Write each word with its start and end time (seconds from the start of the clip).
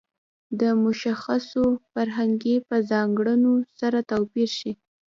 د 0.59 0.61
مشخصو 0.83 1.63
فرهنګي 1.91 2.55
په 2.67 2.75
ځانګړنو 2.91 3.53
سره 3.79 3.99
توپیر 4.11 4.49
شي. 4.59 4.71